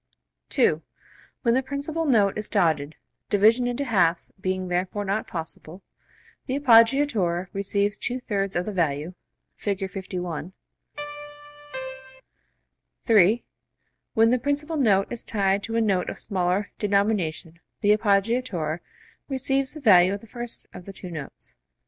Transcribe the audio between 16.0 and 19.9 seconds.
of smaller denomination the appoggiatura receives the